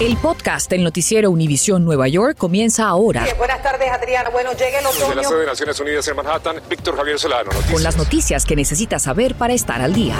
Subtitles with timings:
[0.00, 3.24] El podcast del noticiero Univisión Nueva York comienza ahora.
[3.38, 4.30] buenas tardes, Adriana.
[4.30, 5.06] Bueno, llega el otoño.
[5.06, 7.44] Desde la sede de Naciones Unidas en Manhattan, Víctor Javier Solano.
[7.44, 7.72] Noticias.
[7.72, 10.16] Con las noticias que necesitas saber para estar al día.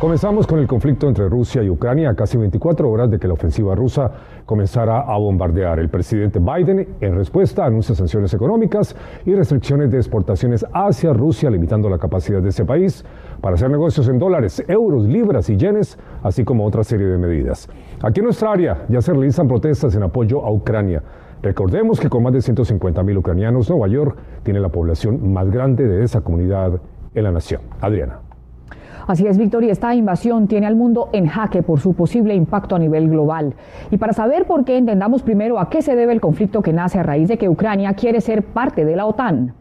[0.00, 3.34] Comenzamos con el conflicto entre Rusia y Ucrania a casi 24 horas de que la
[3.34, 4.10] ofensiva rusa
[4.46, 5.78] comenzara a bombardear.
[5.80, 11.90] El presidente Biden, en respuesta, anuncia sanciones económicas y restricciones de exportaciones hacia Rusia, limitando
[11.90, 13.04] la capacidad de ese país
[13.40, 17.68] para hacer negocios en dólares, euros, libras y yenes, así como otra serie de medidas.
[18.02, 21.02] Aquí en nuestra área ya se realizan protestas en apoyo a Ucrania.
[21.42, 25.86] Recordemos que con más de 150 mil ucranianos, Nueva York tiene la población más grande
[25.86, 26.80] de esa comunidad
[27.14, 27.62] en la nación.
[27.80, 28.25] Adriana.
[29.06, 32.74] Así es, Víctor, y esta invasión tiene al mundo en jaque por su posible impacto
[32.74, 33.54] a nivel global.
[33.92, 36.98] Y para saber por qué, entendamos primero a qué se debe el conflicto que nace
[36.98, 39.54] a raíz de que Ucrania quiere ser parte de la OTAN.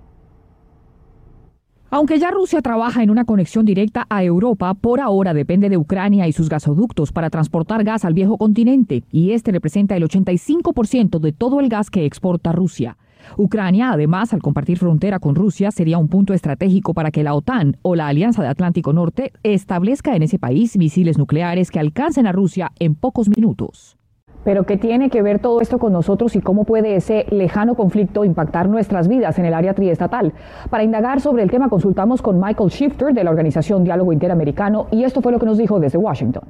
[1.92, 6.28] Aunque ya Rusia trabaja en una conexión directa a Europa, por ahora depende de Ucrania
[6.28, 11.32] y sus gasoductos para transportar gas al viejo continente, y este representa el 85% de
[11.32, 12.98] todo el gas que exporta Rusia.
[13.38, 17.78] Ucrania, además, al compartir frontera con Rusia, sería un punto estratégico para que la OTAN
[17.82, 22.32] o la Alianza de Atlántico Norte establezca en ese país misiles nucleares que alcancen a
[22.32, 23.98] Rusia en pocos minutos.
[24.46, 28.24] Pero ¿qué tiene que ver todo esto con nosotros y cómo puede ese lejano conflicto
[28.24, 30.34] impactar nuestras vidas en el área triestatal?
[30.70, 35.04] Para indagar sobre el tema consultamos con Michael Shifter de la organización Diálogo Interamericano y
[35.04, 36.44] esto fue lo que nos dijo desde Washington.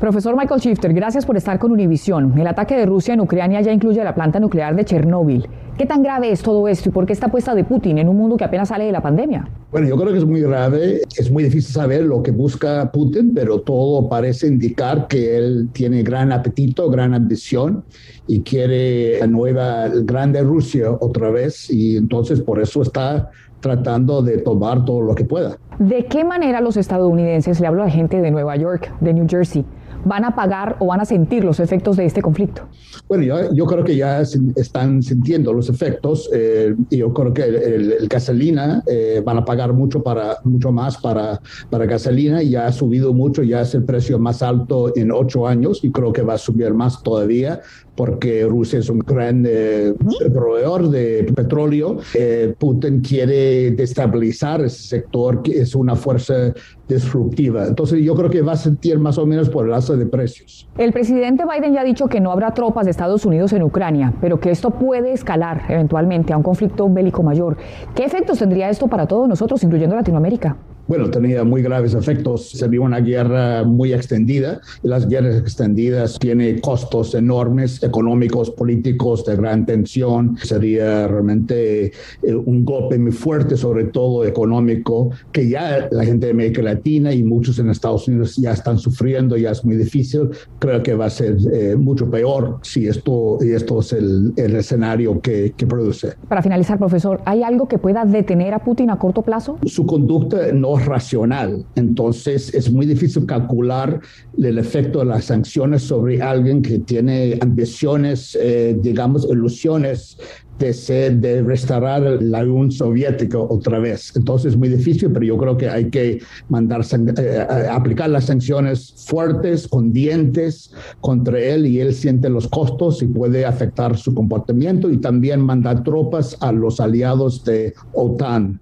[0.00, 2.38] Profesor Michael Shifter, gracias por estar con Univisión.
[2.38, 5.48] El ataque de Rusia en Ucrania ya incluye la planta nuclear de Chernóbil.
[5.76, 8.16] ¿Qué tan grave es todo esto y por qué está puesta de Putin en un
[8.16, 9.48] mundo que apenas sale de la pandemia?
[9.72, 11.00] Bueno, yo creo que es muy grave.
[11.16, 16.04] Es muy difícil saber lo que busca Putin, pero todo parece indicar que él tiene
[16.04, 17.82] gran apetito, gran ambición
[18.28, 24.38] y quiere la nueva grande Rusia otra vez y entonces por eso está tratando de
[24.38, 25.58] tomar todo lo que pueda.
[25.80, 29.64] ¿De qué manera los estadounidenses, le hablo a gente de Nueva York, de New Jersey,
[30.04, 32.62] van a pagar o van a sentir los efectos de este conflicto?
[33.08, 36.28] Bueno, yo, yo creo que ya están sintiendo los efectos.
[36.32, 41.40] Eh, yo creo que el, gasolina eh, van a pagar mucho para mucho más para
[41.70, 42.42] para gasolina.
[42.42, 46.12] Ya ha subido mucho, ya es el precio más alto en ocho años y creo
[46.12, 47.60] que va a subir más todavía
[47.98, 49.92] porque Rusia es un gran eh,
[50.32, 51.98] proveedor de petróleo.
[52.14, 56.54] Eh, Putin quiere destabilizar ese sector que es una fuerza
[56.88, 57.66] disruptiva.
[57.66, 60.68] Entonces yo creo que va a sentir más o menos por el de precios.
[60.76, 64.12] El presidente Biden ya ha dicho que no habrá tropas de Estados Unidos en Ucrania,
[64.20, 67.56] pero que esto puede escalar eventualmente a un conflicto bélico mayor.
[67.94, 70.56] ¿Qué efectos tendría esto para todos nosotros, incluyendo Latinoamérica?
[70.88, 72.48] Bueno, tenía muy graves efectos.
[72.48, 79.24] Se vio una guerra muy extendida y las guerras extendidas tienen costos enormes, económicos, políticos,
[79.26, 80.38] de gran tensión.
[80.42, 86.32] Sería realmente eh, un golpe muy fuerte, sobre todo económico, que ya la gente de
[86.32, 90.30] América Latina y muchos en Estados Unidos ya están sufriendo, ya es muy difícil.
[90.58, 95.20] Creo que va a ser eh, mucho peor si esto, esto es el, el escenario
[95.20, 96.14] que, que produce.
[96.28, 99.58] Para finalizar, profesor, ¿hay algo que pueda detener a Putin a corto plazo?
[99.66, 101.64] Su conducta no racional.
[101.74, 104.00] Entonces es muy difícil calcular
[104.36, 110.18] el efecto de las sanciones sobre alguien que tiene ambiciones, eh, digamos, ilusiones
[110.58, 114.12] de, ser, de restaurar la Unión Soviética otra vez.
[114.16, 116.82] Entonces es muy difícil, pero yo creo que hay que mandar,
[117.18, 123.06] eh, aplicar las sanciones fuertes, con dientes contra él y él siente los costos y
[123.06, 128.60] puede afectar su comportamiento y también mandar tropas a los aliados de OTAN.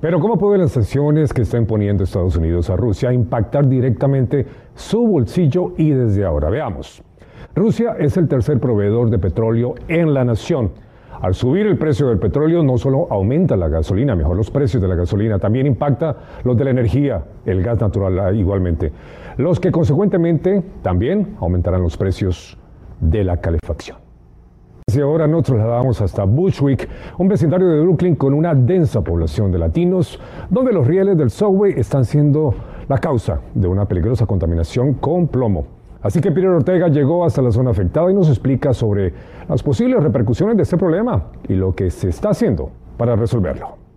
[0.00, 5.04] Pero ¿cómo pueden las sanciones que está imponiendo Estados Unidos a Rusia impactar directamente su
[5.04, 6.50] bolsillo y desde ahora?
[6.50, 7.02] Veamos.
[7.52, 10.70] Rusia es el tercer proveedor de petróleo en la nación.
[11.20, 14.88] Al subir el precio del petróleo no solo aumenta la gasolina, mejor los precios de
[14.88, 18.92] la gasolina, también impacta los de la energía, el gas natural ah, igualmente,
[19.36, 22.56] los que consecuentemente también aumentarán los precios
[23.00, 24.07] de la calefacción.
[24.90, 26.88] Y ahora nos trasladamos hasta Bushwick,
[27.18, 30.18] un vecindario de Brooklyn con una densa población de latinos,
[30.48, 32.54] donde los rieles del subway están siendo
[32.88, 35.66] la causa de una peligrosa contaminación con plomo.
[36.00, 39.12] Así que Peter Ortega llegó hasta la zona afectada y nos explica sobre
[39.46, 43.87] las posibles repercusiones de este problema y lo que se está haciendo para resolverlo.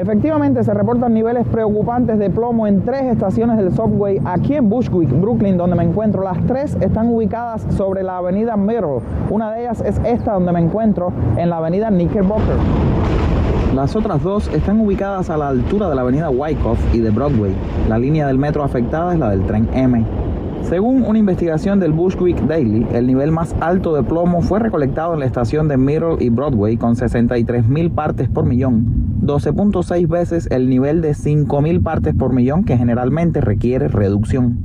[0.00, 5.10] Efectivamente, se reportan niveles preocupantes de plomo en tres estaciones del subway aquí en Bushwick,
[5.10, 6.22] Brooklyn, donde me encuentro.
[6.22, 9.00] Las tres están ubicadas sobre la avenida Middle.
[9.28, 12.56] Una de ellas es esta donde me encuentro, en la avenida Knickerbocker.
[13.74, 17.54] Las otras dos están ubicadas a la altura de la avenida Wyckoff y de Broadway.
[17.86, 20.02] La línea del metro afectada es la del tren M.
[20.62, 25.20] Según una investigación del Bushwick Daily, el nivel más alto de plomo fue recolectado en
[25.20, 30.68] la estación de Middle y Broadway con 63 mil partes por millón, 12.6 veces el
[30.68, 34.58] nivel de 5.000 partes por millón que generalmente requiere reducción.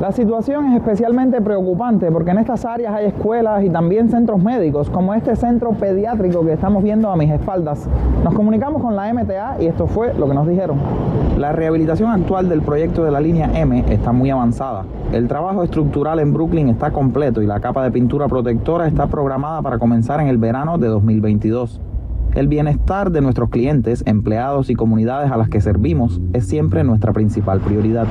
[0.00, 4.88] La situación es especialmente preocupante porque en estas áreas hay escuelas y también centros médicos,
[4.88, 7.86] como este centro pediátrico que estamos viendo a mis espaldas.
[8.24, 10.78] Nos comunicamos con la MTA y esto fue lo que nos dijeron.
[11.36, 14.84] La rehabilitación actual del proyecto de la línea M está muy avanzada.
[15.12, 19.60] El trabajo estructural en Brooklyn está completo y la capa de pintura protectora está programada
[19.60, 21.80] para comenzar en el verano de 2022.
[22.34, 27.12] El bienestar de nuestros clientes, empleados y comunidades a las que servimos es siempre nuestra
[27.12, 28.06] principal prioridad.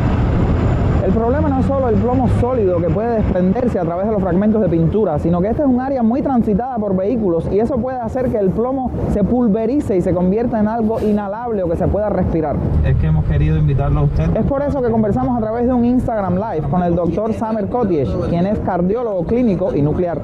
[1.06, 4.21] El problema no es solo el plomo sólido que puede desprenderse a través de los
[4.21, 7.77] fragmentos de pintura, sino que esta es un área muy transitada por vehículos y eso
[7.77, 11.77] puede hacer que el plomo se pulverice y se convierta en algo inhalable o que
[11.77, 12.57] se pueda respirar.
[12.86, 14.36] Es que hemos querido invitarlo a usted.
[14.36, 17.69] Es por eso que conversamos a través de un Instagram Live con el doctor Samer
[17.69, 20.22] Kotiech, quien es cardiólogo clínico y nuclear.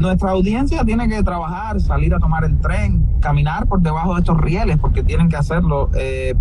[0.00, 4.40] Nuestra audiencia tiene que trabajar, salir a tomar el tren, caminar por debajo de estos
[4.40, 5.90] rieles porque tienen que hacerlo.
[5.94, 6.34] Eh,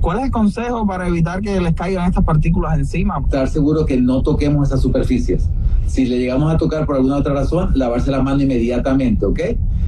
[0.00, 3.18] ¿Cuál es el consejo para evitar que les caigan estas partículas encima?
[3.24, 5.48] Estar seguro que no toquemos esas superficies.
[5.86, 9.40] Si le llegamos a tocar por alguna otra razón, lavarse la mano inmediatamente, ¿ok?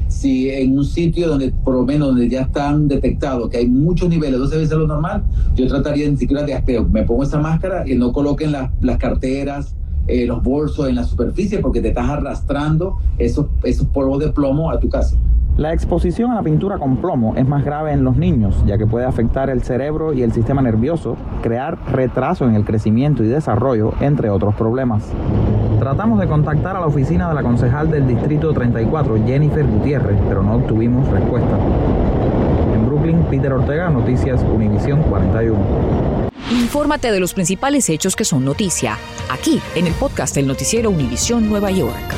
[0.08, 4.08] Si en un sitio donde, por lo menos, donde ya están detectados que hay muchos
[4.08, 5.22] niveles, 12 veces lo normal,
[5.54, 6.84] yo trataría ni siquiera de aspeo.
[6.84, 9.74] Me pongo esa máscara y no coloquen las carteras,
[10.06, 14.70] eh, los bolsos en la superficie porque te estás arrastrando esos, esos polvos de plomo
[14.70, 15.16] a tu casa.
[15.56, 18.86] La exposición a la pintura con plomo es más grave en los niños, ya que
[18.86, 23.94] puede afectar el cerebro y el sistema nervioso, crear retraso en el crecimiento y desarrollo,
[24.00, 25.10] entre otros problemas.
[25.78, 30.42] Tratamos de contactar a la oficina de la concejal del Distrito 34, Jennifer Gutiérrez, pero
[30.42, 31.56] no obtuvimos respuesta.
[32.74, 36.15] En Brooklyn, Peter Ortega, Noticias Univisión 41.
[36.50, 38.96] Infórmate de los principales hechos que son noticia,
[39.32, 42.14] aquí en el podcast del noticiero Univisión Nueva York.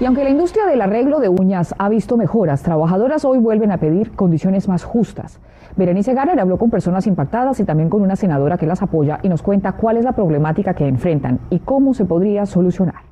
[0.00, 3.78] Y aunque la industria del arreglo de uñas ha visto mejoras, trabajadoras hoy vuelven a
[3.78, 5.40] pedir condiciones más justas.
[5.76, 9.28] Berenice Garner habló con personas impactadas y también con una senadora que las apoya y
[9.28, 13.07] nos cuenta cuál es la problemática que enfrentan y cómo se podría solucionar.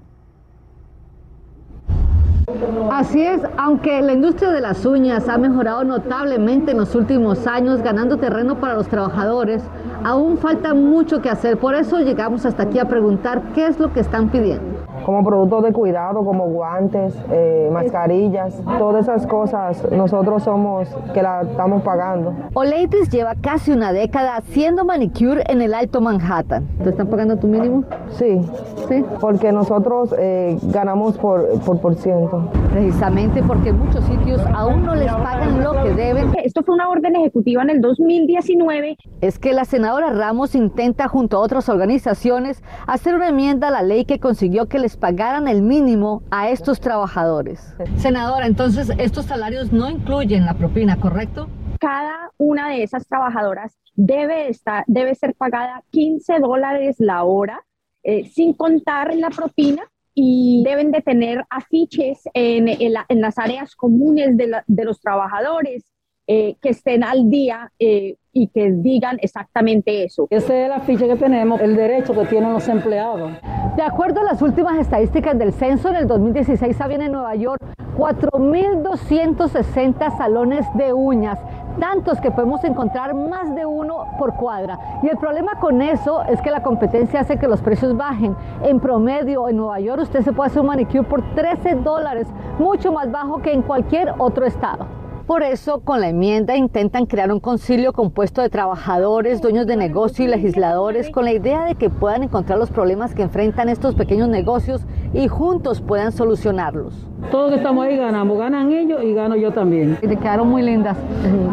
[2.90, 7.82] Así es, aunque la industria de las uñas ha mejorado notablemente en los últimos años,
[7.82, 9.62] ganando terreno para los trabajadores,
[10.04, 11.58] aún falta mucho que hacer.
[11.58, 14.75] Por eso llegamos hasta aquí a preguntar qué es lo que están pidiendo
[15.06, 21.42] como productos de cuidado, como guantes, eh, mascarillas, todas esas cosas nosotros somos que la
[21.42, 22.34] estamos pagando.
[22.54, 26.66] Oleitis lleva casi una década haciendo manicure en el Alto Manhattan.
[26.82, 27.84] ¿Te están pagando tu mínimo?
[28.10, 28.40] Sí,
[28.88, 32.50] sí, porque nosotros eh, ganamos por, por por ciento.
[32.72, 36.32] Precisamente porque en muchos sitios aún no les pagan lo que deben.
[36.42, 38.96] Esto fue una orden ejecutiva en el 2019.
[39.20, 43.82] Es que la senadora Ramos intenta junto a otras organizaciones hacer una enmienda a la
[43.82, 47.74] ley que consiguió que les pagaran el mínimo a estos trabajadores.
[47.96, 51.48] Senadora, entonces estos salarios no incluyen la propina, ¿correcto?
[51.80, 57.64] Cada una de esas trabajadoras debe, estar, debe ser pagada 15 dólares la hora,
[58.02, 59.82] eh, sin contar la propina,
[60.18, 62.66] y deben de tener afiches en,
[63.20, 65.84] las áreas comunes de los trabajadores
[66.28, 70.26] eh, que estén al día eh, y que digan exactamente eso.
[70.30, 73.32] Ese es el afiche que tenemos, el derecho que tienen los empleados.
[73.76, 77.62] De acuerdo a las últimas estadísticas del censo, en el 2016 había en Nueva York
[77.96, 81.38] 4.260 salones de uñas,
[81.78, 84.78] tantos que podemos encontrar más de uno por cuadra.
[85.02, 88.36] Y el problema con eso es que la competencia hace que los precios bajen.
[88.62, 92.28] En promedio, en Nueva York usted se puede hacer un manicure por 13 dólares,
[92.58, 94.95] mucho más bajo que en cualquier otro estado.
[95.26, 100.24] Por eso, con la enmienda intentan crear un concilio compuesto de trabajadores, dueños de negocio
[100.24, 104.28] y legisladores con la idea de que puedan encontrar los problemas que enfrentan estos pequeños
[104.28, 106.94] negocios y juntos puedan solucionarlos.
[107.32, 109.98] Todos que estamos ahí ganamos, ganan ellos y gano yo también.
[110.00, 110.96] Y te quedaron muy lindas.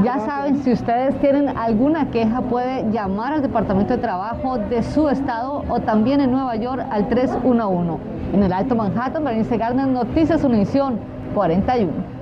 [0.04, 5.10] Ya saben, si ustedes tienen alguna queja, puede llamar al Departamento de Trabajo de su
[5.10, 8.04] estado o también en Nueva York al 311.
[8.34, 11.00] En el Alto Manhattan, Berenice Garner, Noticias Univisión
[11.34, 12.13] 41.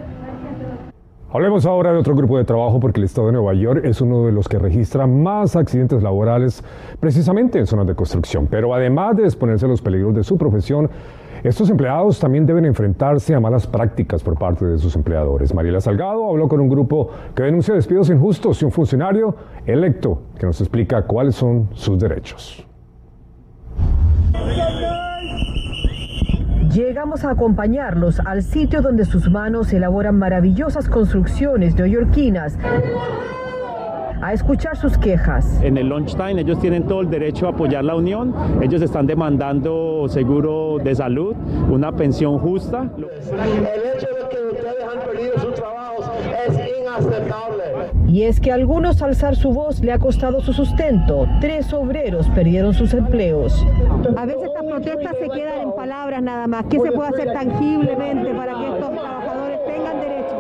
[1.34, 4.26] Hablemos ahora de otro grupo de trabajo porque el estado de Nueva York es uno
[4.26, 6.62] de los que registra más accidentes laborales
[7.00, 8.48] precisamente en zonas de construcción.
[8.48, 10.90] Pero además de exponerse a los peligros de su profesión,
[11.42, 15.54] estos empleados también deben enfrentarse a malas prácticas por parte de sus empleadores.
[15.54, 19.34] Mariela Salgado habló con un grupo que denuncia despidos injustos y un funcionario
[19.66, 22.68] electo que nos explica cuáles son sus derechos.
[26.74, 32.58] Llegamos a acompañarlos al sitio donde sus manos elaboran maravillosas construcciones neoyorquinas
[34.22, 35.62] a escuchar sus quejas.
[35.64, 38.34] En el lunchtime ellos tienen todo el derecho a apoyar la unión.
[38.62, 41.36] Ellos están demandando seguro de salud,
[41.70, 42.90] una pensión justa.
[42.98, 46.04] El hecho de que ustedes han perdido su trabajo
[46.80, 47.64] inaceptable.
[48.08, 51.28] Y es que a algunos alzar su voz le ha costado su sustento.
[51.40, 53.66] Tres obreros perdieron sus empleos.
[54.18, 56.64] A veces protestas se quedan en palabras nada más.
[56.70, 60.38] ¿Qué se puede hacer tangiblemente para que estos trabajadores tengan derechos?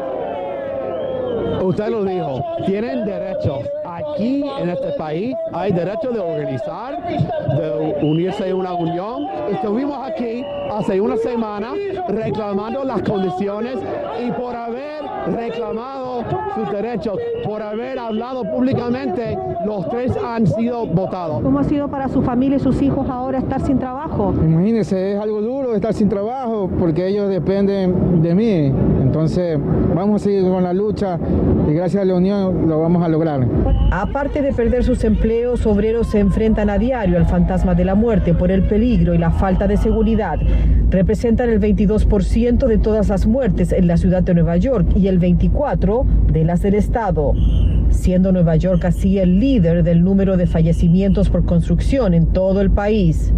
[1.63, 3.80] Usted lo dijo, tienen derechos.
[4.01, 9.27] Aquí en este país hay derecho de organizar, de unirse en una unión.
[9.51, 11.73] Estuvimos aquí hace una semana
[12.07, 13.77] reclamando las condiciones
[14.25, 15.03] y por haber
[15.35, 16.23] reclamado
[16.55, 21.41] sus derechos, por haber hablado públicamente, los tres han sido votados.
[21.41, 24.33] ¿Cómo ha sido para su familia y sus hijos ahora estar sin trabajo?
[24.43, 28.73] Imagínense, es algo duro estar sin trabajo porque ellos dependen de mí.
[29.01, 29.59] Entonces,
[29.93, 31.19] vamos a seguir con la lucha
[31.69, 33.45] y gracias a la unión lo vamos a lograr.
[33.93, 38.33] Aparte de perder sus empleos, obreros se enfrentan a diario al fantasma de la muerte
[38.33, 40.39] por el peligro y la falta de seguridad.
[40.89, 45.19] Representan el 22% de todas las muertes en la ciudad de Nueva York y el
[45.19, 47.33] 24% de las del estado,
[47.89, 52.71] siendo Nueva York así el líder del número de fallecimientos por construcción en todo el
[52.71, 53.33] país.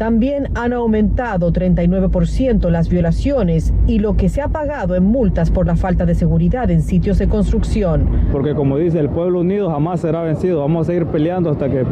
[0.00, 5.66] También han aumentado 39% las violaciones y lo que se ha pagado en multas por
[5.66, 8.08] la falta de seguridad en sitios de construcción.
[8.32, 10.60] Porque como dice, el pueblo unido jamás será vencido.
[10.60, 11.84] Vamos a seguir peleando hasta que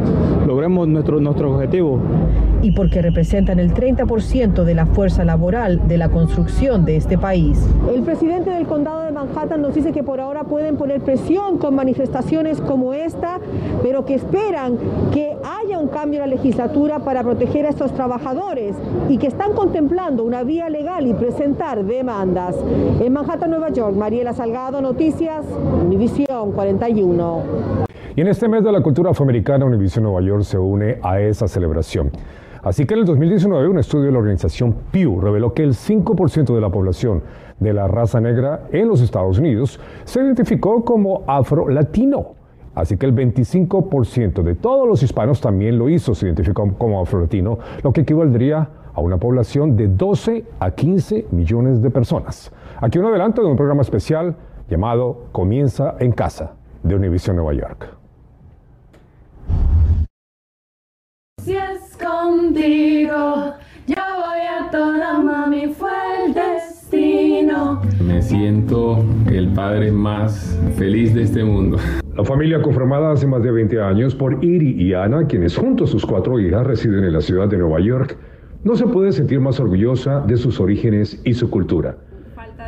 [0.47, 1.99] logremos nuestro, nuestro objetivo.
[2.63, 7.63] Y porque representan el 30% de la fuerza laboral de la construcción de este país.
[7.93, 11.75] El presidente del condado de Manhattan nos dice que por ahora pueden poner presión con
[11.75, 13.39] manifestaciones como esta,
[13.83, 14.77] pero que esperan
[15.13, 18.75] que haya un cambio en la legislatura para proteger a estos trabajadores
[19.07, 22.55] y que están contemplando una vía legal y presentar demandas.
[22.99, 25.45] En Manhattan, Nueva York, Mariela Salgado, Noticias,
[25.85, 27.43] Univisión 41.
[28.15, 31.47] Y en este mes de la cultura afroamericana, Univisión Nueva York se une a esa
[31.47, 32.11] celebración.
[32.63, 36.53] Así que en el 2019 un estudio de la organización Pew reveló que el 5%
[36.53, 37.23] de la población
[37.59, 42.38] de la raza negra en los Estados Unidos se identificó como afro-latino.
[42.75, 47.59] Así que el 25% de todos los hispanos también lo hizo, se identificó como afro-latino,
[47.83, 52.51] lo que equivaldría a una población de 12 a 15 millones de personas.
[52.81, 54.35] Aquí un adelanto de un programa especial
[54.69, 57.89] llamado Comienza en Casa de Univision Nueva York.
[61.43, 63.53] Si es contigo,
[63.87, 65.89] yo voy a toda mami, fue
[66.25, 67.81] el destino.
[68.01, 71.77] Me siento el padre más feliz de este mundo.
[72.15, 75.87] La familia conformada hace más de 20 años por Iri y Ana, quienes junto a
[75.87, 78.17] sus cuatro hijas residen en la ciudad de Nueva York,
[78.63, 81.97] no se puede sentir más orgullosa de sus orígenes y su cultura.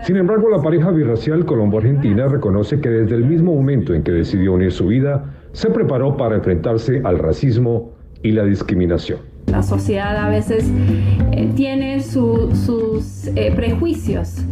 [0.04, 4.54] Sin embargo, la pareja birracial colombo-argentina reconoce que desde el mismo momento en que decidió
[4.54, 7.92] unir su vida, se preparó para enfrentarse al racismo
[8.24, 9.20] y la discriminación.
[9.48, 10.72] La sociedad a veces
[11.32, 14.46] eh, tiene sus eh, prejuicios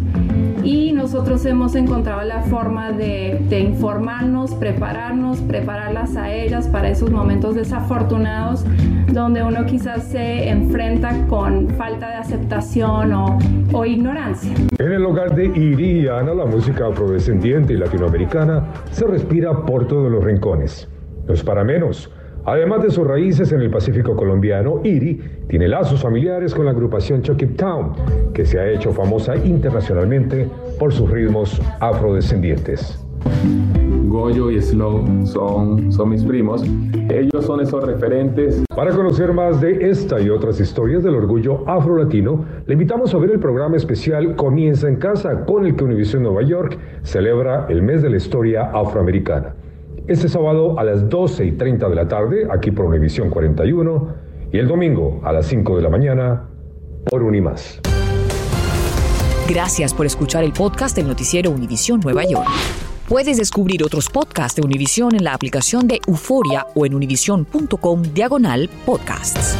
[0.63, 7.55] y nosotros hemos encontrado la forma de, informarnos, prepararnos, prepararlas a ellas para esos momentos
[7.55, 8.65] desafortunados
[9.11, 14.53] donde uno quizás se enfrenta con falta de aceptación o, ignorancia.
[14.77, 19.87] En el hogar de Iri y Ana, la música afrodescendiente y latinoamericana se respira por
[19.87, 20.87] todos los rincones.
[21.27, 22.11] No es para menos.
[22.45, 27.21] Además de sus raíces en el Pacífico colombiano, Iri tiene lazos familiares con la agrupación
[27.21, 27.93] Chokip Town,
[28.33, 30.47] que se ha hecho famosa internacionalmente
[30.79, 32.99] por sus ritmos afrodescendientes.
[34.07, 36.63] Goyo y Slow son, son mis primos.
[37.09, 38.63] Ellos son esos referentes.
[38.75, 43.31] Para conocer más de esta y otras historias del orgullo afro-latino, le invitamos a ver
[43.31, 48.01] el programa especial Comienza en Casa, con el que Univision Nueva York celebra el mes
[48.01, 49.53] de la historia afroamericana.
[50.09, 54.15] Este sábado a las 12 y 30 de la tarde, aquí por Univisión 41,
[54.51, 56.49] y el domingo a las 5 de la mañana
[57.05, 57.79] por Unimás.
[59.47, 62.49] Gracias por escuchar el podcast del noticiero Univisión Nueva York.
[63.07, 68.67] Puedes descubrir otros podcasts de Univisión en la aplicación de Euforia o en univision.com diagonal
[68.87, 69.55] podcasts.